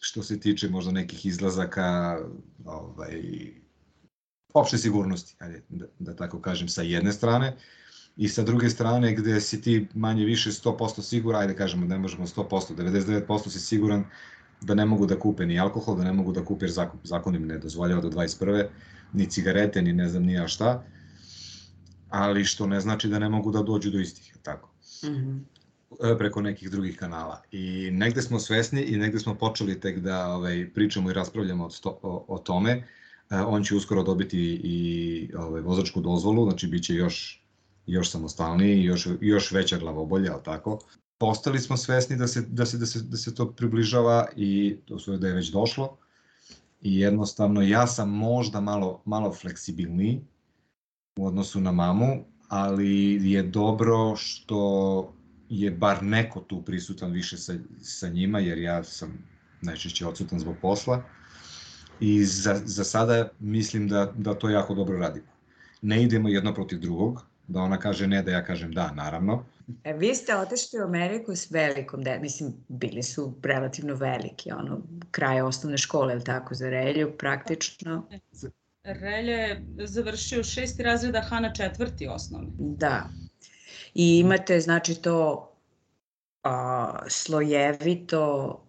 [0.00, 2.18] što se tiče možda nekih izlazaka,
[2.64, 3.22] ovaj,
[4.54, 7.56] opšte sigurnosti, ajde, da, da tako kažem, sa jedne strane,
[8.16, 12.26] i sa druge strane gde si ti manje više 100% siguran, ajde kažemo ne možemo
[12.26, 14.04] 100%, 99% si siguran
[14.60, 17.34] da ne mogu da kupe ni alkohol, da ne mogu da kupe jer zakon, zakon
[17.34, 18.66] im ne dozvoljava do 21.
[19.12, 20.84] ni cigarete, ni ne znam ni ja šta,
[22.08, 24.70] ali što ne znači da ne mogu da dođu do istih, tako.
[25.02, 25.40] Mm -hmm
[26.18, 27.42] preko nekih drugih kanala.
[27.52, 31.98] I negde smo svesni i negde smo počeli tek da ovaj, pričamo i raspravljamo o,
[32.02, 32.70] o, o tome.
[33.30, 37.43] E, on će uskoro dobiti i ovaj, vozačku dozvolu, znači bit će još
[37.86, 40.78] još samostalniji, još, još veća glavobolja, ali tako.
[41.18, 44.98] Postali smo svesni da se, da se, da se, da se to približava i to
[44.98, 45.96] sve da je već došlo.
[46.80, 50.20] I jednostavno ja sam možda malo, malo fleksibilniji
[51.16, 55.14] u odnosu na mamu, ali je dobro što
[55.48, 59.18] je bar neko tu prisutan više sa, sa njima, jer ja sam
[59.62, 61.02] najčešće odsutan zbog posla.
[62.00, 65.26] I za, za sada mislim da, da to jako dobro radimo.
[65.82, 69.44] Ne idemo jedno protiv drugog, da ona kaže ne, da ja kažem da, naravno.
[69.84, 74.80] E, vi ste otešli u Ameriku s velikom, de, mislim, bili su relativno veliki, ono,
[75.10, 78.08] kraj osnovne škole, ili tako, za Relju, praktično.
[78.82, 82.48] Relje je završio šesti razreda, Hana četvrti osnovni.
[82.58, 83.08] Da.
[83.94, 85.50] I imate, znači, to
[86.42, 88.60] a, slojevito,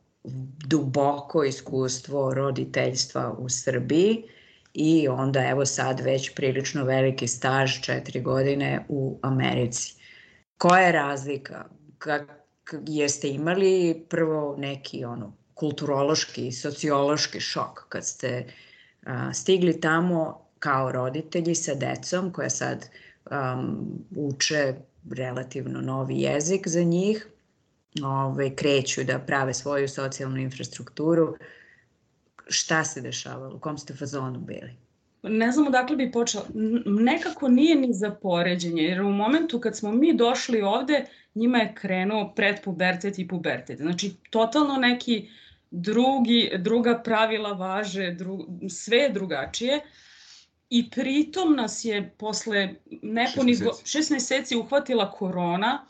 [0.67, 4.23] duboko iskustvo roditeljstva u Srbiji
[4.75, 9.93] i onda evo sad već prilično veliki staž, četiri godine u Americi.
[10.57, 11.65] Koja je razlika?
[11.97, 18.45] Kak, jeste imali prvo neki ono kulturološki, sociološki šok kad ste
[19.05, 22.89] a, stigli tamo kao roditelji sa decom koja sad
[23.31, 24.73] um, uče
[25.11, 27.27] relativno novi jezik za njih,
[28.03, 31.37] ove, kreću da prave svoju socijalnu infrastrukturu
[32.47, 34.75] šta se dešavalo, u kom ste fazonu bili?
[35.23, 36.45] Ne znam odakle bi počela.
[36.85, 41.05] Nekako nije ni za poređenje, jer u momentu kad smo mi došli ovde,
[41.35, 43.77] njima je krenuo predpubertet i pubertet.
[43.79, 45.29] Znači, totalno neki
[45.71, 49.81] drugi, druga pravila važe, dru, sve je drugačije.
[50.69, 55.85] I pritom nas je posle nepunih šest meseci uhvatila korona,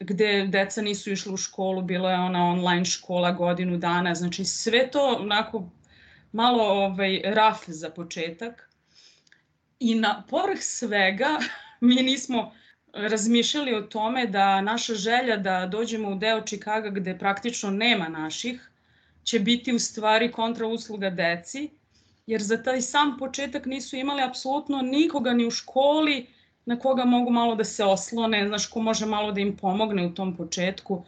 [0.00, 4.90] gde deca nisu išli u školu, bila je ona online škola godinu dana, znači sve
[4.90, 5.70] to onako
[6.32, 8.70] malo ovaj, raf za početak.
[9.80, 11.38] I na povrh svega
[11.80, 12.52] mi nismo
[12.92, 18.70] razmišljali o tome da naša želja da dođemo u deo Čikaga gde praktično nema naših,
[19.24, 21.70] će biti u stvari kontra usluga deci,
[22.26, 26.26] jer za taj sam početak nisu imali apsolutno nikoga ni u školi
[26.66, 30.14] na koga mogu malo da se oslone, znaš, ko može malo da im pomogne u
[30.14, 31.04] tom početku.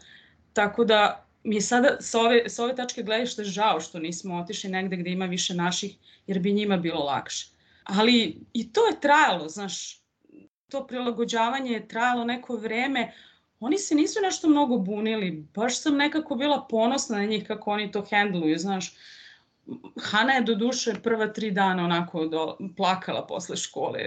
[0.53, 4.71] Tako da mi je sada sa ove, sa ove tačke gledišta žao što nismo otišli
[4.71, 7.49] negde gde ima više naših, jer bi njima bilo lakše.
[7.85, 10.01] Ali i to je trajalo, znaš,
[10.69, 13.13] to prilagođavanje je trajalo neko vreme,
[13.61, 17.93] oni se nisu nešto mnogo bunili, baš sam nekako bila ponosna na njih kako oni
[17.93, 18.95] to hendluju, znaš.
[20.03, 24.01] Hana je do duše prva tri dana onako do, plakala posle škole.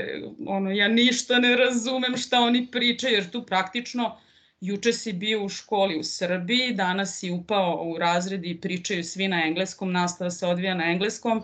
[0.48, 4.18] Ono, ja ništa ne razumem šta oni pričaju, jer tu praktično
[4.62, 9.28] juče si bio u školi u Srbiji, danas si upao u razred i pričaju svi
[9.28, 11.44] na engleskom, nastava se odvija na engleskom,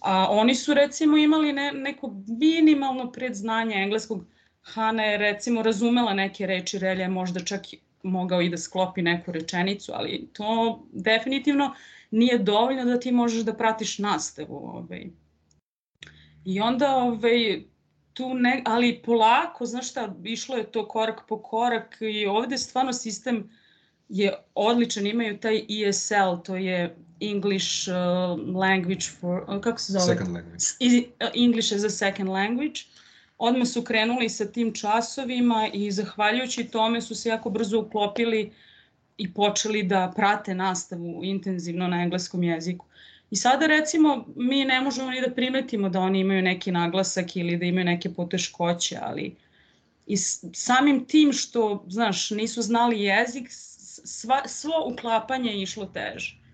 [0.00, 4.24] a oni su recimo imali ne, neko minimalno predznanje engleskog,
[4.62, 7.62] Hana je recimo razumela neke reči, Relja je možda čak
[8.02, 11.74] mogao i da sklopi neku rečenicu, ali to definitivno
[12.14, 14.56] nije dovoljno da ti možeš da pratiš nastavu.
[14.56, 15.06] Ovaj.
[16.44, 17.62] I onda ovaj,
[18.12, 22.92] tu ne, ali polako, znaš šta, išlo je to korak po korak i ovde stvarno
[22.92, 23.50] sistem
[24.08, 27.94] je odličan, imaju taj ESL, to je English uh,
[28.56, 30.04] language for, uh, kako se zove?
[30.04, 30.64] Second language.
[30.80, 32.80] Uh, English as a second language.
[33.38, 38.52] Odmah su krenuli sa tim časovima i zahvaljujući tome su se jako brzo uklopili
[39.18, 42.86] i počeli da prate nastavu intenzivno na engleskom jeziku.
[43.30, 47.56] I sada recimo mi ne možemo ni da primetimo da oni imaju neki naglasak ili
[47.56, 49.36] da imaju neke poteškoće, ali
[50.06, 50.16] i
[50.52, 53.46] samim tim što, znaš, nisu znali jezik,
[54.04, 56.44] sva, svo uklapanje je išlo teže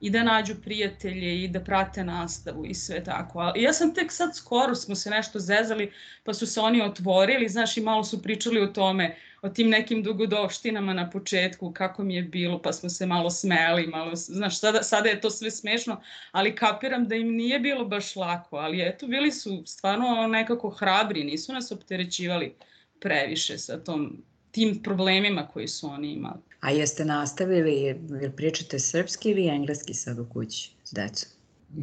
[0.00, 3.38] i da nađu prijatelje i da prate nastavu i sve tako.
[3.38, 5.92] Ali ja sam tek sad skoro smo se nešto zezali,
[6.24, 10.02] pa su se oni otvorili, znaš, i malo su pričali o tome, o tim nekim
[10.02, 14.82] dugodovštinama na početku, kako mi je bilo, pa smo se malo smeli, malo, znaš, sada,
[14.82, 16.00] sada je to sve smešno,
[16.32, 21.24] ali kapiram da im nije bilo baš lako, ali eto, bili su stvarno nekako hrabri,
[21.24, 22.54] nisu nas opterećivali
[23.00, 26.40] previše sa tom, tim problemima koji su oni imali.
[26.60, 31.28] A jeste nastavili, jer pričate srpski ili engleski sad u kući s decom?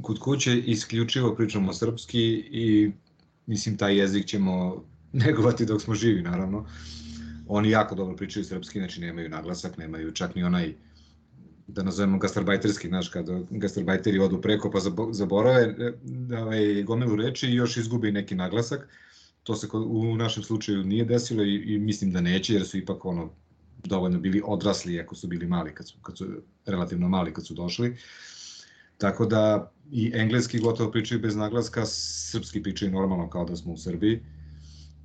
[0.01, 2.19] Kod kuće isključivo pričamo srpski
[2.51, 2.91] i
[3.45, 4.83] mislim taj jezik ćemo
[5.25, 6.65] negovati dok smo živi naravno.
[7.47, 10.73] Oni jako dobro pričaju srpski, znači nemaju naglasak, nemaju čak ni onaj
[11.67, 14.79] da nazovemo gastarbajterski, znaš, kada gastarbajteri odu preko pa
[15.11, 18.87] zaborave da, ovaj, gomilu reči i još izgubi neki naglasak.
[19.43, 23.05] To se u našem slučaju nije desilo i, i mislim da neće, jer su ipak
[23.05, 23.29] ono
[23.83, 26.25] dovoljno bili odrasli, ako su bili mali, kad su, kad su
[26.65, 27.97] relativno mali kad su došli.
[28.97, 33.77] Tako da i engleski gotovo pričaju bez naglaska, srpski pričaju normalno kao da smo u
[33.77, 34.21] Srbiji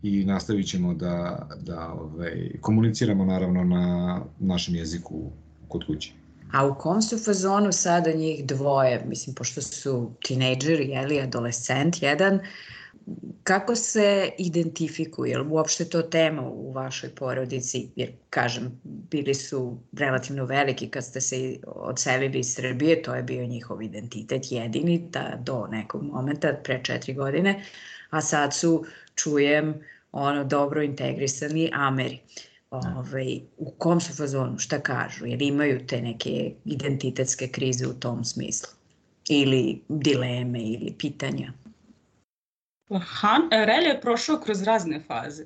[0.02, 5.30] i nastavit ćemo da, da ovaj, komuniciramo naravno na našem jeziku
[5.68, 6.12] kod kuće.
[6.52, 12.40] A u kom su fazonu sada njih dvoje, mislim, pošto su tinejdžeri, jeli, adolescent, jedan,
[13.42, 19.78] kako se identifikuju, je li uopšte to tema u vašoj porodici, jer kažem, bili su
[19.92, 25.38] relativno veliki kad ste se odselili iz Srbije, to je bio njihov identitet jedini da,
[25.42, 27.64] do nekog momenta, pre četiri godine,
[28.10, 28.84] a sad su,
[29.14, 29.75] čujem,
[30.12, 32.20] ono dobro integrisani Ameri.
[32.70, 37.94] Ove, ovaj, u kom su fazonu, šta kažu, jer imaju te neke identitetske krize u
[37.94, 38.70] tom smislu?
[39.29, 41.53] Ili dileme ili pitanja?
[42.98, 45.44] Han, Relja je prošao kroz razne faze.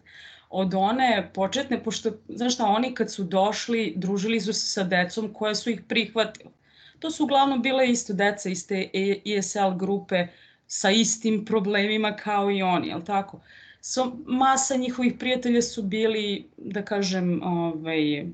[0.51, 5.33] Od one početne, pošto, znaš šta, oni kad su došli, družili su se sa decom
[5.35, 6.51] koje su ih prihvatili.
[6.99, 8.91] To su uglavnom bile isto deca iz te
[9.25, 10.27] ESL grupe
[10.67, 13.41] sa istim problemima kao i oni, jel tako?
[13.81, 18.27] So, masa njihovih prijatelja su bili, da kažem, ovaj,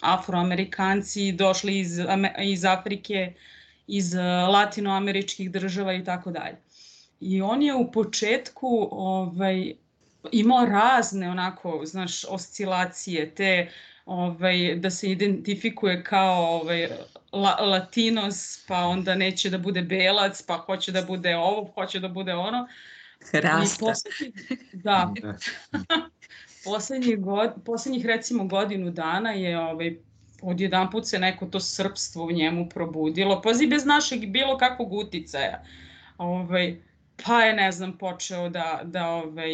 [0.00, 1.98] afroamerikanci, došli iz,
[2.42, 3.32] iz Afrike,
[3.86, 4.14] iz
[4.48, 6.56] latinoameričkih država i tako dalje.
[7.20, 9.74] I on je u početku ovaj,
[10.32, 13.70] imao razne onako, znaš, oscilacije, te
[14.06, 16.88] ovaj, da se identifikuje kao ovaj,
[17.32, 22.08] la, latinos, pa onda neće da bude belac, pa hoće da bude ovo, hoće da
[22.08, 22.68] bude ono.
[23.32, 23.86] Rasta.
[23.86, 25.14] poslednjih, da.
[26.64, 29.96] poslednjih, god, poslednjih recimo godinu dana je ovaj,
[30.42, 35.64] odjedan put se neko to srpstvo u njemu probudilo, pazi bez našeg bilo kakvog uticaja.
[36.18, 36.76] Ovaj,
[37.24, 39.52] pa je, ne znam, počeo da, da ovaj,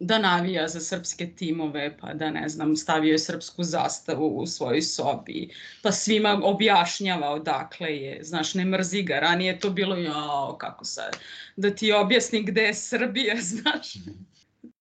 [0.00, 4.82] da navija za srpske timove, pa da ne znam, stavio je srpsku zastavu u svojoj
[4.82, 5.50] sobi,
[5.82, 11.16] pa svima objašnjava odakle je, znaš, ne mrzi ga, ranije to bilo, jao, kako sad,
[11.56, 13.94] da ti objasni gde je Srbija, znaš.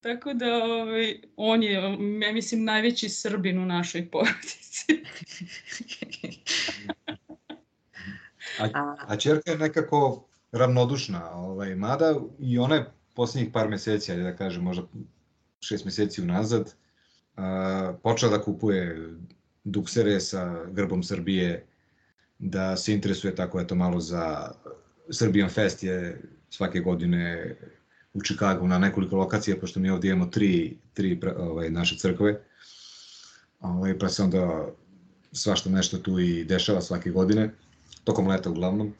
[0.01, 1.74] Tako da ovaj, on je,
[2.22, 5.03] ja mislim, najveći Srbin u našoj porodici.
[8.74, 14.24] a, a čerka je nekako ravnodušna, ovaj, mada i ona je poslednjih par meseci, ajde
[14.24, 14.84] da kažem, možda
[15.61, 16.74] šest meseci unazad,
[17.36, 19.09] a, počela da kupuje
[19.63, 21.65] duksere sa grbom Srbije,
[22.39, 24.51] da se interesuje tako eto malo za
[25.09, 27.55] Serbian Fest je svake godine
[28.13, 32.41] u Čikagu na nekoliko lokacija, pošto mi ovdje imamo tri, tri ovaj, naše crkve,
[33.59, 34.68] ovaj, pa se onda
[35.32, 37.49] svašta nešto tu i dešava svake godine,
[38.03, 38.93] tokom leta uglavnom.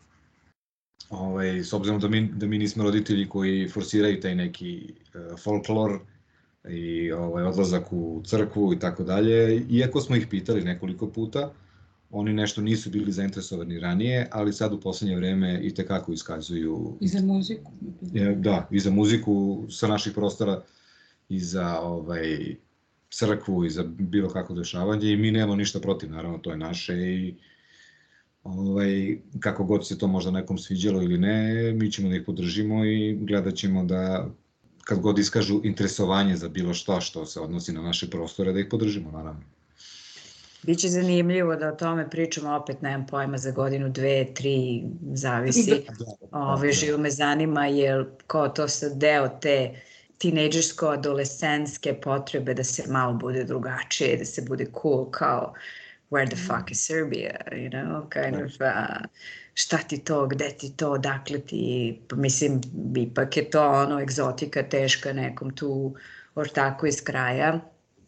[1.10, 6.00] Ovaj, s obzirom da mi, da mi nismo roditelji koji forsiraju taj neki uh, folklor
[6.70, 11.52] i ovaj, odlazak u crkvu i tako dalje, iako smo ih pitali nekoliko puta,
[12.12, 16.98] oni nešto nisu bili zainteresovani ranije, ali sad u poslednje vreme i tekako iskazuju...
[17.02, 17.72] I za muziku.
[18.36, 20.62] Da, i za muziku sa naših prostora,
[21.30, 22.56] i za ovaj,
[23.10, 26.94] crkvu, i za bilo kako dešavanje i mi nemamo ništa protiv, naravno to je naše
[26.96, 27.36] i
[28.48, 32.86] ovaj, kako god se to možda nekom sviđalo ili ne, mi ćemo da ih podržimo
[32.86, 34.28] i gledat ćemo da
[34.84, 38.68] kad god iskažu interesovanje za bilo što što se odnosi na naše prostore, da ih
[38.72, 39.42] podržimo, naravno.
[40.64, 44.84] Biće zanimljivo da o tome pričamo opet, nemam pojma, za godinu, dve, tri,
[45.14, 45.70] zavisi.
[45.70, 49.82] Da, da, da, Ove, živo me zanima, je kao to sad deo te
[50.18, 55.54] tinejdžersko-adolescenske potrebe da se malo bude drugačije, da se bude cool, kao
[56.10, 59.06] where the fuck is Serbia, you know, kind of, uh,
[59.54, 62.62] šta ti to, gde ti to, dakle ti, pa mislim,
[62.98, 65.96] ipak je to ono egzotika teška nekom tu
[66.36, 67.60] ortaku iz kraja,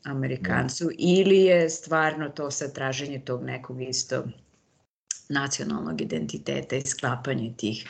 [0.04, 0.96] Amerikancu, mm.
[0.98, 4.24] ili je stvarno to sa traženje tog nekog isto
[5.30, 7.86] nacionalnog identiteta i sklapanje tih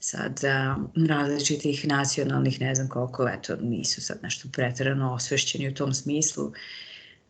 [0.00, 5.94] sad um, različitih nacionalnih, ne znam koliko, eto, nisu sad nešto pretrano osvešćeni u tom
[5.94, 6.52] smislu,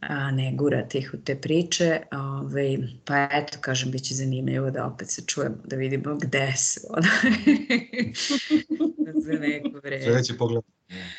[0.01, 2.01] a ne gurate ih u te priče.
[2.12, 6.53] Ove, ovaj, pa eto, kažem, bit će zanimljivo da opet se čujemo, da vidimo gde
[6.57, 6.80] su.
[9.22, 10.03] za neko vreme.
[10.03, 10.62] Sljedeći pogled.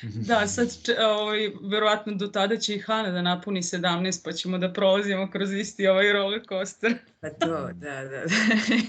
[0.03, 0.69] Da, sad,
[0.99, 5.53] ovaj, verovatno do tada će i Hana da napuni 17, pa ćemo da prolazimo kroz
[5.53, 6.93] isti ovaj roller coaster.
[7.21, 8.23] Pa to, da, da.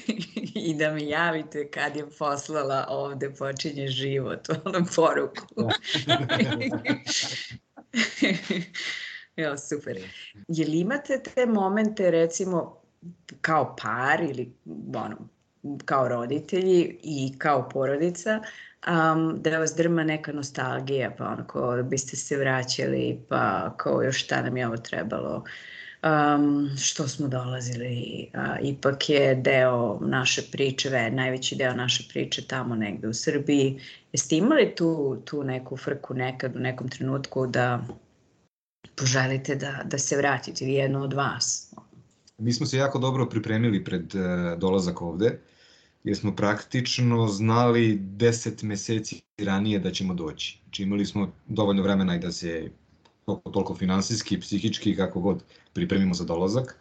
[0.69, 5.71] I da mi javite kad je poslala ovde počinje život, ono poruku.
[9.37, 9.99] Jo, super.
[10.49, 12.77] Je li imate te momente, recimo,
[13.41, 14.53] kao par ili
[14.95, 15.29] ono,
[15.85, 18.41] kao roditelji i kao porodica,
[18.89, 24.43] um, da vas drma neka nostalgija, pa onako biste se vraćali, pa kao još šta
[24.43, 25.45] nam je ovo trebalo,
[26.03, 32.47] um, što smo dolazili, a, ipak je deo naše priče, ve, najveći deo naše priče
[32.47, 33.81] tamo negde u Srbiji.
[34.13, 37.85] Jeste imali tu, tu neku frku nekad u nekom trenutku da
[38.97, 41.75] poželite da, da se vratite, vi jedno od vas?
[42.39, 45.39] Mi smo se jako dobro pripremili pred uh, dolazak ovde,
[46.05, 50.59] jer smo praktično znali 10 meseci ranije da ćemo doći.
[50.63, 52.71] Znači imali smo dovoljno vremena i da se
[53.25, 56.77] toliko, toliko finansijski, psihički, kako god pripremimo za dolazak.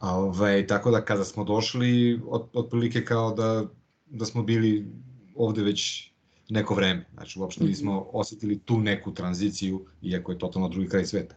[0.00, 3.64] A, ovaj, tako da kada smo došli, od, otprilike kao da,
[4.06, 4.86] da smo bili
[5.34, 6.10] ovde već
[6.48, 7.04] neko vreme.
[7.14, 7.70] Znači, uopšte mhm.
[7.70, 11.34] nismo osetili tu neku tranziciju, iako je totalno drugi kraj sveta.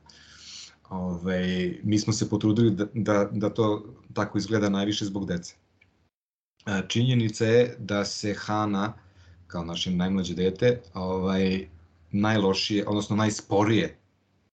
[0.90, 5.56] Ove, mi smo se potrudili da, da, da to tako izgleda najviše zbog dece.
[6.88, 8.94] Činjenica je da se Hana,
[9.48, 11.68] kao naše najmlađe dete, ovaj,
[12.12, 13.98] najlošije, odnosno najsporije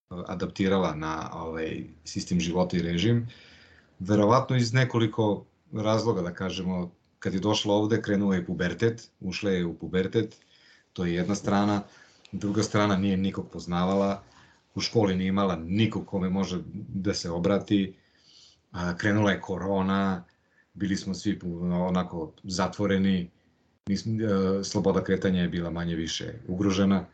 [0.09, 3.29] adaptirala na ovaj sistem života i režim.
[3.99, 6.91] Verovatno iz nekoliko razloga, da kažemo,
[7.25, 10.37] kad je došla ovde, krenuo je pubertet, ušla je u pubertet,
[10.93, 11.83] to je jedna strana,
[12.33, 14.22] druga strana nije nikog poznavala,
[14.75, 16.59] u školi nije imala nikog kome može
[16.95, 17.95] da se obrati,
[18.99, 20.25] krenula je korona,
[20.75, 21.39] bili smo svi
[21.72, 23.31] onako zatvoreni,
[23.87, 27.07] nismo, e, sloboda kretanja je bila manje više ugrožena.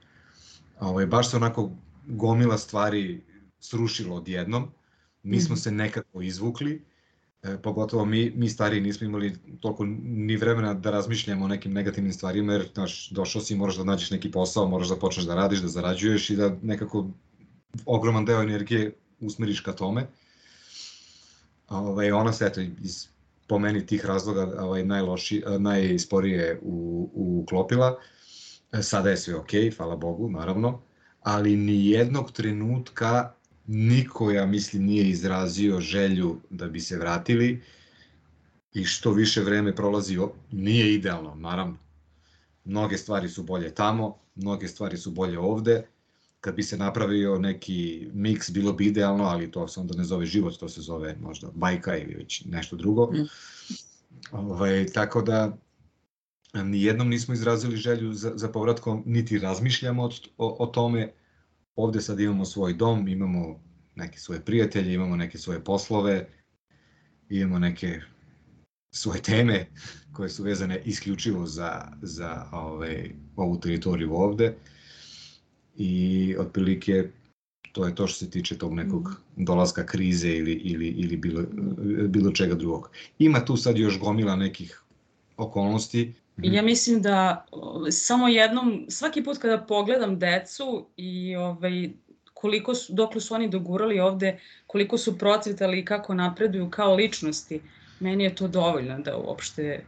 [0.81, 1.71] Ovaj, baš se onako
[2.07, 3.21] gomila stvari
[3.61, 4.71] srušilo odjednom,
[5.23, 5.61] mi smo mhm.
[5.61, 6.83] se nekako izvukli,
[7.43, 12.13] E, pogotovo mi, mi stari nismo imali toliko ni vremena da razmišljamo o nekim negativnim
[12.13, 15.61] stvarima, jer znaš, došao si, moraš da nađeš neki posao, moraš da počneš da radiš,
[15.61, 17.07] da zarađuješ i da nekako
[17.87, 20.07] ogroman deo energije usmeriš ka tome.
[21.69, 23.09] Ovaj, ona se, eto, iz
[23.47, 27.11] po meni tih razloga ovaj, najloši, najsporije u,
[27.43, 27.99] uklopila.
[28.73, 30.81] E, sada je sve ok, hvala Bogu, naravno,
[31.21, 33.33] ali ni jednog trenutka
[33.73, 37.63] niko, ja mislim, nije izrazio želju da bi se vratili
[38.75, 40.19] i što više vreme prolazi,
[40.51, 41.77] nije idealno, naravno.
[42.65, 45.87] Mnoge stvari su bolje tamo, mnoge stvari su bolje ovde,
[46.41, 50.27] kad bi se napravio neki miks, bilo bi idealno, ali to se onda ne zove
[50.27, 53.11] život, to se zove možda bajka ili već nešto drugo.
[53.13, 53.29] Mm.
[54.33, 55.57] Ove, ovaj, tako da,
[56.55, 61.13] nijednom nismo izrazili želju za, za povratkom, niti razmišljamo o, o, o tome.
[61.81, 63.61] Ovde sad imamo svoj dom, imamo
[63.95, 66.29] neke svoje prijatelje, imamo neke svoje poslove,
[67.29, 68.01] imamo neke
[68.95, 69.67] svoje teme
[70.13, 74.55] koje su vezane isključivo za, za ove, ovaj, ovu teritoriju ovde
[75.77, 77.11] i otprilike
[77.73, 79.45] to je to što se tiče tog nekog mhm.
[79.45, 81.43] dolaska krize ili, ili, ili bilo,
[82.09, 82.91] bilo čega drugog.
[83.19, 84.83] Ima tu sad još gomila nekih
[85.37, 86.13] okolnosti.
[86.43, 87.47] Ja mislim da
[87.91, 91.91] samo jednom, svaki put kada pogledam decu i ovaj,
[92.35, 97.61] koliko su, dokle su oni dogurali ovde, koliko su procvetali i kako napreduju kao ličnosti,
[98.01, 99.85] meni je to dovoljno da uopšte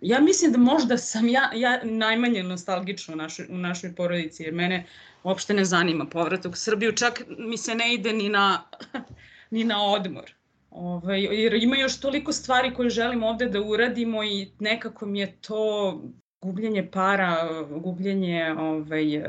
[0.00, 4.54] ja mislim da možda sam ja, ja najmanje nostalgična u našoj, u našoj porodici, jer
[4.54, 4.86] mene
[5.22, 8.62] uopšte ne zanima povratak u Srbiju, čak mi se ne ide ni na,
[9.50, 10.37] ni na odmor.
[10.70, 15.20] Ove, ovaj, jer ima još toliko stvari koje želimo ovde da uradimo i nekako mi
[15.20, 16.02] je to
[16.40, 19.24] gubljenje para, gubljenje ovaj,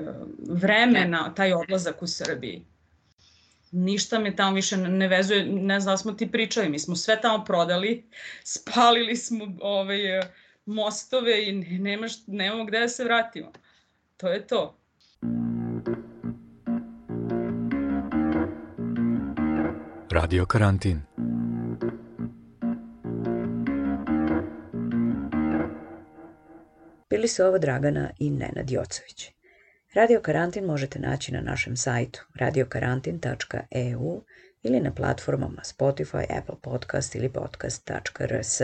[0.50, 2.66] vremena, taj odlazak u Srbiji.
[3.72, 7.22] Ništa me tamo više ne vezuje, ne znam da smo ti pričali, mi smo sve
[7.22, 8.10] tamo prodali,
[8.56, 10.00] spalili smo ovaj,
[10.66, 13.52] mostove i nemaš, nemamo gde da se vratimo.
[14.18, 14.76] To je to.
[20.12, 21.29] Radio karantin.
[27.10, 29.32] Bili su ovo Dragana i Nenad Jocović.
[29.94, 34.22] Radio Karantin možete naći na našem sajtu radiokarantin.eu
[34.64, 38.62] ili na platformama Spotify, Apple Podcast ili podcast.rs.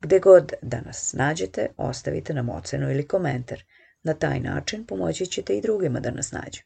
[0.00, 3.62] Gde god da nas nađete, ostavite nam ocenu ili komentar.
[4.02, 6.62] Na taj način pomoći ćete i drugima da nas nađu.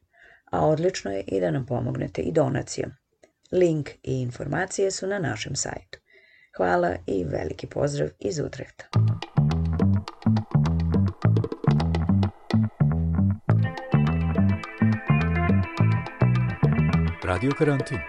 [0.51, 2.91] A odlično je i da nam pomognete i donacijom.
[3.53, 5.99] Link i informacije su na našem sajtu.
[6.57, 8.85] Hvala i veliki pozdrav iz Utrehta.
[17.25, 18.01] Radio Karantin